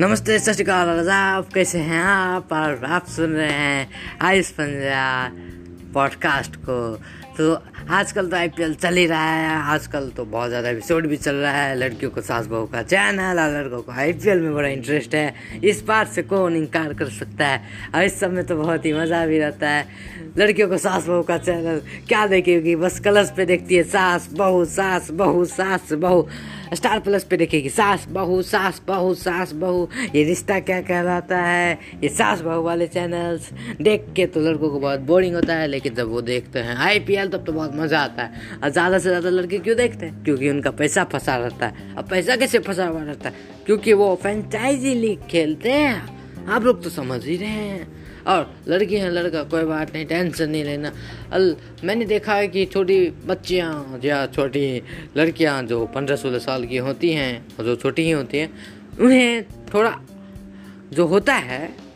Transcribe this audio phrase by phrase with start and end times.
[0.00, 2.02] नमस्ते, सत श्रीकाल आदाब कैसे हैं?
[2.02, 3.88] आप और आप सुन रहे हैं
[4.22, 5.32] आयुष पंजा
[5.94, 6.76] पॉडकास्ट को।
[7.38, 7.52] तो
[7.90, 11.52] आजकल तो आईपीएल चल ही रहा है। आजकल तो बहुत ज़्यादा एपिसोड भी चल रहा
[11.52, 15.60] है। लड़कियों को सास बहू का चैनल और लड़कों को आईपीएल में बड़ा इंटरेस्ट है।
[15.64, 17.62] इस बात से कौन इनकार कर सकता है?
[17.94, 19.86] और इस सब में तो बहुत ही मज़ा भी रहता है।
[20.38, 22.76] लड़कियों को सास बहू का चैनल क्या देखेगी?
[22.76, 26.28] बस कलर्स पे देखती है, सास बहू सास बहू सास बहू।
[26.74, 31.78] स्टार प्लस पे देखेगी, सास बहू सास बहू सास बहू। ये रिश्ता क्या कहलाता है?
[32.02, 33.50] ये सास बहू वाले चैनल्स
[33.80, 37.28] देख के तो लड़कों को बहुत बोरिंग होता है, लेकिन जब वो देखते हैं आईपीएल
[37.28, 40.22] तब तो बहुत मज़ा आता है। और ज़्यादा से ज़्यादा लड़के क्यों देखते हैं?
[40.24, 43.34] क्योंकि उनका पैसा फंसा रहता है। अब पैसा कैसे फंसा हुआ रहता है?
[43.66, 48.96] क्योंकि वो फ्रेंचाइजी लीग खेलते हैं। आप लोग तो समझ ही रहे हैं। और लड़की
[48.96, 50.92] है, लड़का, कोई बात नहीं, टेंशन नहीं लेना।
[51.32, 54.82] अल, मैंने देखा है कि छोटी बच्चियाँ या छोटी
[55.16, 58.52] लड़कियाँ जो पंद्रह सोलह साल की होती हैं और जो छोटी ही होती हैं,
[59.00, 60.00] उन्हें थोड़ा
[60.92, 61.88] जो होता है,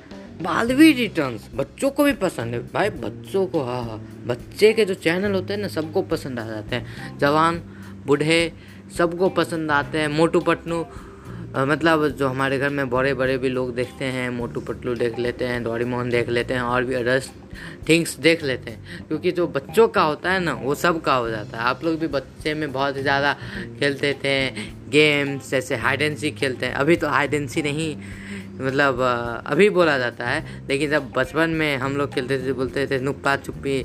[0.42, 4.94] बालवी रिटर्न्स बच्चों को भी पसंद है। भाई, बच्चों को हाँ हाँ बच्चे के जो
[4.94, 7.62] चैनल होते हैं ना, सबको पसंद आ जाते हैं। जवान,
[8.06, 8.52] बूढ़े,
[8.98, 10.86] सबको पसंद आते हैं। मोटू पटनू
[11.54, 15.44] मतलब जो हमारे घर में बड़े बड़े भी लोग देखते हैं, मोटू पटलू देख लेते
[15.44, 17.30] हैं डोरी मोहन देख लेते हैं और भी अदर्स
[17.88, 21.28] थिंग्स देख लेते हैं। क्योंकि जो बच्चों का होता है ना, वो सब का हो
[21.28, 23.32] जाता है। आप लोग भी बच्चे में बहुत ज़्यादा
[23.80, 24.36] खेलते थे
[24.90, 27.96] गेम्स जैसे हाइड एंड खेलते हैं। अभी तो हाइड एंड सी नहीं
[28.54, 29.00] मतलब
[29.46, 33.36] अभी बोला जाता है। लेकिन जब बचपन में हम लोग खेलते थे, बोलते थे नुक्पा
[33.36, 33.78] चुप्पी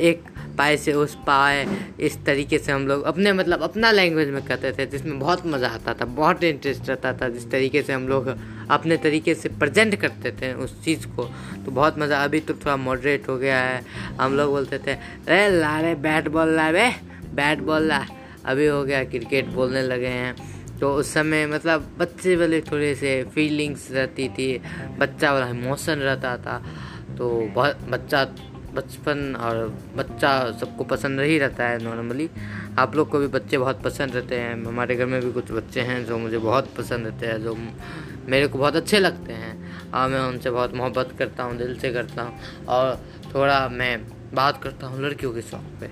[0.00, 0.22] एक
[0.56, 1.66] पाए से उस पाए,
[2.00, 5.68] इस तरीके से हम लोग अपने मतलब अपना लैंग्वेज में कहते थे, जिसमें बहुत मज़ा
[5.68, 8.34] आता था, बहुत इंटरेस्ट रहता था, जिस तरीके से हम लोग
[8.70, 11.24] अपने तरीके से प्रजेंट करते थे उस चीज़ को।
[11.64, 13.82] तो बहुत मज़ा, अभी तो थोड़ा मॉडरेट हो गया है।
[14.20, 16.88] हम लोग बोलते थे अरे ला रे बैट बॉल ला रे
[17.34, 18.04] बैट बॉल ला।
[18.44, 20.34] अभी हो गया क्रिकेट बोलने लगे हैं।
[20.80, 24.46] तो उस समय मतलब बच्चे वाले थोड़े से फीलिंग्स रहती थी,
[24.98, 26.58] बच्चा वाला इमोशन रहता था।
[27.18, 28.24] तो बहुत, बच्चा
[28.74, 29.66] बचपन और
[29.96, 32.28] बच्चा सबको पसंद ही रहता है नॉर्मली
[32.78, 35.80] आप लोग को भी बच्चे बहुत पसंद रहते हैं। हमारे घर में भी कुछ बच्चे
[35.80, 37.56] हैं जो मुझे बहुत पसंद रहते हैं, जो
[38.28, 41.92] मेरे को बहुत अच्छे लगते हैं। और मैं उनसे बहुत मोहब्बत करता हूँ, दिल से
[41.92, 42.96] करता हूँ और
[43.34, 44.00] थोड़ा मैं
[44.34, 45.90] बात करता हूँ लड़कियों के शौक पे।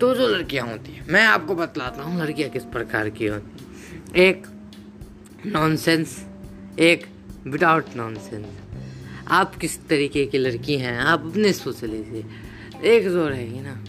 [0.00, 4.46] तो जो लड़कियाँ होती हैं, मैं आपको बतलाता हूँ लड़कियाँ किस प्रकार की होती एक
[5.46, 6.24] नॉनसेंस
[6.78, 7.06] एक
[7.46, 8.46] विदाउट नॉनसेंस
[9.28, 10.98] आप किस तरीके की लड़की हैं?
[10.98, 12.24] आप अपने सोच लीजिए।
[12.94, 13.84] एक जो रहेगी ना,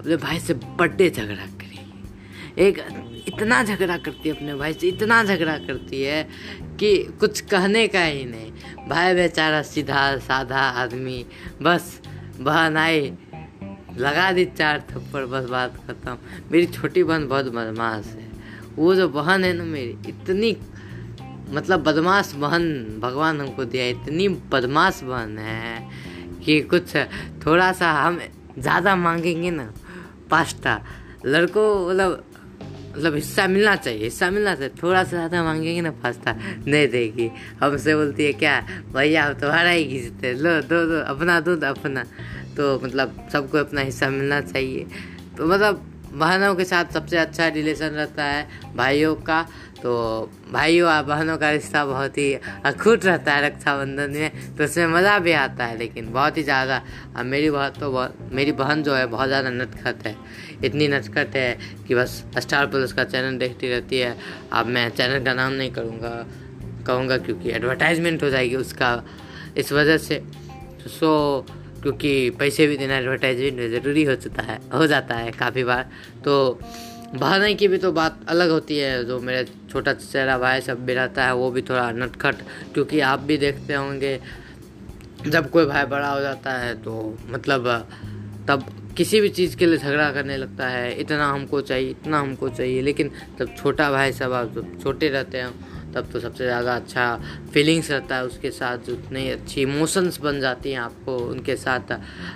[0.00, 2.04] अपने भाई से बर्थडे झगड़ा करेगी।
[2.58, 2.78] एक
[3.28, 6.28] इतना झगड़ा करती है अपने भाई से, इतना झगड़ा करती है
[6.80, 8.52] कि कुछ कहने का ही नहीं।
[8.88, 11.26] भाई बेचारा सीधा, साधा आदमी,
[11.62, 12.00] बस,
[12.40, 13.12] बहन आई,
[13.96, 16.18] लगा दी चार थप्पड़, बस बात खत्म।
[16.52, 18.30] मेरी छोटी बहन बहुत बदमाश है।
[18.76, 20.52] वो जो बहन है ना मेरी, इतनी
[21.52, 22.64] मतलब बदमाश बहन
[23.00, 25.90] भगवान हमको दिया, इतनी बदमाश बहन है
[26.44, 26.96] कि कुछ
[27.46, 28.18] थोड़ा सा हम
[28.58, 29.72] ज़्यादा मांगेंगे ना,
[30.30, 30.80] पास्ता।
[31.26, 32.24] लड़कों मतलब
[32.92, 36.32] मतलब हिस्सा मिलना चाहिए, हिस्सा मिलना चाहिए थोड़ा सा ज़्यादा मांगेंगे ना पास्ता,
[36.68, 37.30] नहीं देगी।
[37.60, 38.60] हमसे बोलती है, क्या
[38.92, 42.04] भैया आप तुम्हारा ही खींचते लो, दो दो, अपना दो अपना।
[42.52, 44.84] तो मतलब सबको अपना हिस्सा मिलना चाहिए।
[45.36, 48.46] तो मतलब बहनों के साथ सबसे अच्छा रिलेशन रहता है,
[48.76, 49.40] भाइयों का।
[49.82, 49.92] तो
[50.52, 52.32] भाइयों और बहनों का रिश्ता बहुत ही
[52.64, 56.82] अखूट रहता है रक्षाबंधन में तो उसमें मज़ा भी आता है, लेकिन बहुत ही ज़्यादा।
[57.16, 60.16] अब मेरी बहुत तो बहुत, मेरी बहन जो है, बहुत ज़्यादा नटखट है।
[60.64, 64.16] इतनी नटखट है कि बस स्टार प्लस का चैनल देखती रहती है।
[64.52, 66.14] अब मैं चैनल का नाम नहीं करूँगा,
[66.86, 69.02] कहूँगा क्योंकि एडवर्टाइजमेंट हो जाएगी उसका।
[69.56, 70.22] इस वजह से,
[70.88, 71.46] सो,
[71.82, 75.90] क्योंकि पैसे भी देना एडवर्टाइजमेंट में ज़रूरी हो चुका है, हो जाता है काफ़ी बार।
[76.24, 76.60] तो
[77.14, 80.94] बहाने की भी तो बात अलग होती है, जो मेरे छोटा चेहरा भाई सब भी
[80.94, 82.36] रहता है, वो भी थोड़ा नटखट,
[82.74, 84.18] क्योंकि आप भी देखते होंगे,
[85.26, 87.68] जब कोई भाई बड़ा हो जाता है तो मतलब
[88.48, 88.64] तब
[88.96, 92.80] किसी भी चीज़ के लिए झगड़ा करने लगता है, इतना हमको चाहिए, इतना हमको चाहिए,
[92.82, 97.04] लेकिन जब छोटा भाई सब, आप जब छोटे रहते हैं, तब तो सबसे ज़्यादा अच्छा
[97.52, 101.92] फीलिंग्स रहता है उसके साथ, जो इतनी अच्छी इमोशंस बन जाती हैं आपको, उनके साथ,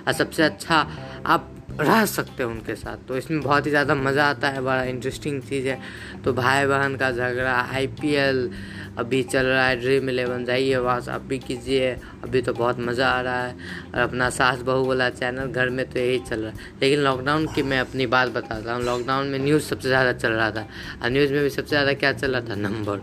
[0.07, 0.87] और सबसे अच्छा
[1.25, 4.83] आप रह सकते हो उनके साथ। तो इसमें बहुत ही ज़्यादा मज़ा आता है, बड़ा
[4.83, 5.79] इंटरेस्टिंग चीज़ है।
[6.25, 8.49] तो भाई बहन का झगड़ा आईपीएल
[8.97, 11.91] अभी चल रहा है ड्रीम इलेवन जाइए वहाँ से आप भी कीजिए।
[12.23, 13.55] अभी तो बहुत मज़ा आ रहा है।
[13.93, 17.47] और अपना सास बहू वाला चैनल घर में तो यही चल रहा है। लेकिन लॉकडाउन
[17.55, 20.67] की मैं अपनी बात बताता हूँ। लॉकडाउन में न्यूज़ सबसे ज़्यादा चल रहा था।
[21.03, 22.55] और न्यूज़ में भी सबसे ज़्यादा क्या चल रहा था?
[22.57, 23.01] नंबर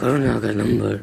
[0.00, 1.00] कोरोना का नंबर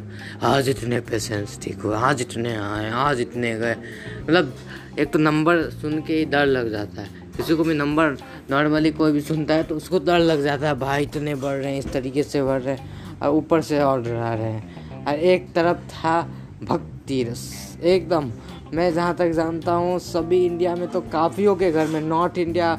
[0.47, 3.75] आज इतने पेशेंट्स ठीक हुए, आज इतने आए, आज इतने गए।
[4.23, 4.53] मतलब
[4.99, 8.17] एक तो नंबर सुन के ही डर लग जाता है। किसी को भी नंबर
[8.51, 11.71] नॉर्मली कोई भी सुनता है तो उसको डर लग जाता है, भाई, इतने बढ़ रहे
[11.71, 15.13] हैं, इस तरीके से बढ़ रहे हैं। और ऊपर से ऑर्डर आ रहे हैं। और
[15.13, 16.21] एक तरफ़ था
[16.63, 18.31] भक्ति रस, एकदम।
[18.73, 22.73] मैं जहाँ तक जानता हूँ, सभी इंडिया में तो काफ़ियों के घर में नॉर्थ इंडिया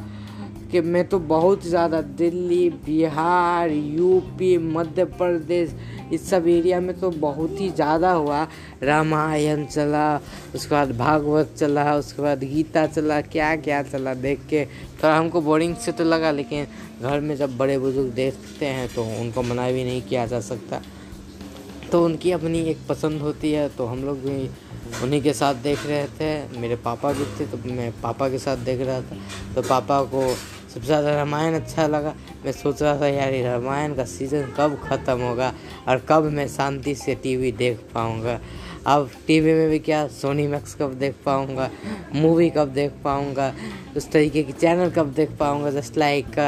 [0.67, 5.75] के में तो बहुत ज़्यादा दिल्ली, बिहार यूपी मध्य प्रदेश,
[6.13, 8.43] इस सब एरिया में तो बहुत ही ज़्यादा हुआ।
[8.83, 10.21] रामायण चला,
[10.55, 15.41] उसके बाद भागवत चला, उसके बाद गीता चला क्या क्या चला देख के। थोड़ा हमको
[15.43, 16.67] बोरिंग से तो लगा, लेकिन
[17.03, 20.81] घर में जब बड़े बुज़ुर्ग देखते हैं तो उनको मना भी नहीं किया जा सकता।
[21.93, 24.49] तो उनकी अपनी एक पसंद होती है तो हम लोग भी
[25.03, 28.57] उन्हीं के साथ देख रहे थे। मेरे पापा भी थे तो मैं पापा के साथ
[28.65, 29.17] देख रहा था।
[29.55, 30.23] तो पापा को
[30.77, 32.13] सबसे ज़्यादा रामायण अच्छा लगा।
[32.45, 35.53] मैं सोच रहा था, यार रामायण का सीज़न कब ख़त्म होगा
[35.89, 38.39] और कब मैं शांति से टीवी देख पाऊँगा।
[38.87, 41.71] अब टीवी में भी क्या सोनी मैक्स कब देख पाऊँगा
[42.15, 43.53] मूवी कब देख पाऊँगा,
[43.97, 46.39] उस तरीके की चैनल कब देख पाऊँगा just like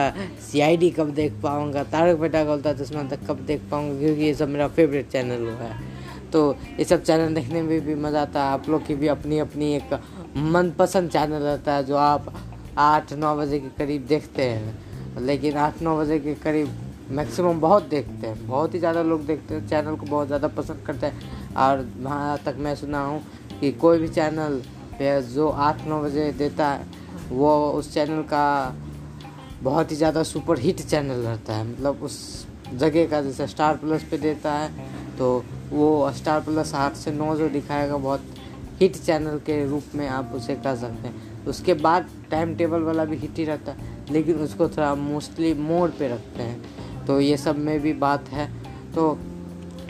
[0.42, 4.22] C I D कब देख पाऊँगा, तारक बेटा उल्टा चश्मा तक कब देख पाऊँगा, क्योंकि
[4.22, 5.96] ये सब मेरा फेवरेट चैनल हुआ है।
[6.32, 9.38] तो ये सब चैनल देखने में भी मज़ा आता है। आप लोग की भी अपनी
[9.38, 9.98] अपनी एक
[10.36, 12.32] मनपसंद चैनल रहता है, जो आप
[12.78, 16.68] आठ नौ बजे के करीब देखते हैं। लेकिन आठ नौ बजे के करीब
[17.10, 20.82] मैक्सिमम बहुत देखते हैं। बहुत ही ज़्यादा लोग देखते हैं। चैनल को बहुत ज़्यादा पसंद
[20.86, 23.22] करते हैं। और वहाँ तक मैं सुना हूँ
[23.60, 24.60] कि कोई भी चैनल
[25.28, 26.86] जो आठ नौ बजे देता है,
[27.30, 28.74] वो उस चैनल का
[29.62, 34.02] बहुत ही ज़्यादा सुपर हिट चैनल रहता है। मतलब उस जगह का जैसे स्टार प्लस
[34.10, 38.34] पे देता है तो वो स्टार प्लस आठ से नौ जो दिखाएगा, बहुत
[38.80, 43.04] हिट चैनल के रूप में आप उसे कर सकते हैं। उसके बाद टाइम टेबल वाला
[43.04, 43.78] भी हिट ही रहता है,
[44.12, 48.46] लेकिन उसको थोड़ा मोस्टली मोड पे रखते हैं। तो ये सब में भी बात है।
[48.94, 49.18] तो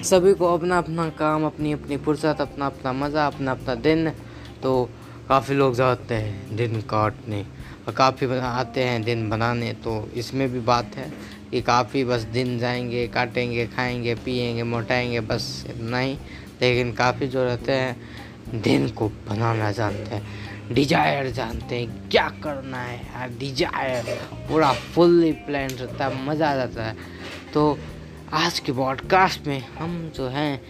[0.05, 4.11] सभी को अपना अपना काम, अपनी अपनी फुर्सत, अपना अपना मज़ा, अपना अपना दिन।
[4.63, 4.89] तो
[5.29, 7.45] काफ़ी लोग जाते हैं दिन काटने,
[7.89, 11.13] और काफ़ी आते हैं दिन बनाने। तो इसमें भी बात है
[11.51, 16.19] कि काफ़ी बस दिन जाएँगे, काटेंगे, खाएँगे, पिएँगे, मोटाएँगे, बस इतना ही।
[16.63, 17.97] लेकिन काफ़ी जो रहते हैं,
[18.63, 24.05] दिन को बनाना जानते हैं। डिज़ायर जानते हैं क्या करना है यार डिज़ायर
[24.49, 26.97] पूरा फुल्ली प्लान रहता है, मज़ा आ जाता है।
[27.55, 27.79] तो
[28.35, 30.61] आज के पॉडकास्ट में हम जो हैं,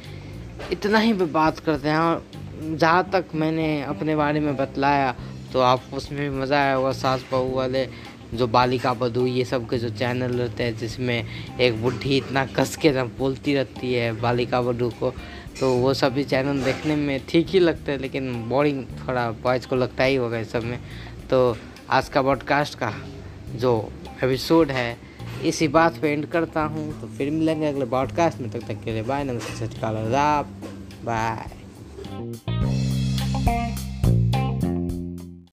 [0.73, 5.15] इतना ही पे बात करते हैं। और जहाँ तक मैंने अपने बारे में बतलाया
[5.53, 7.87] तो आपको उसमें भी मज़ा आया होगा, सास बहू वाले,
[8.35, 12.77] जो बालिका बधू, ये सब के जो चैनल रहते हैं, जिसमें एक बुढ़ी इतना कस
[12.77, 15.13] के बोलती रहती है बालिका बधू को।
[15.61, 19.77] तो वो सभी चैनल देखने में ठीक ही लगते हैं, लेकिन बोरिंग थोड़ा बॉयज़ को
[19.77, 20.79] लगता ही होगा इस सब में।
[21.31, 21.57] तो
[21.91, 22.93] आज का पॉडकास्ट का
[23.55, 23.73] जो
[24.25, 24.97] एपिसोड है,
[25.45, 28.93] इसी बात पे एंड करता हूँ। तो फिर मिलेंगे अगले पॉडकास्ट में, तब तक के
[28.93, 29.95] लिए बाय नमस्ते सचिकाल
[31.05, 32.68] बाय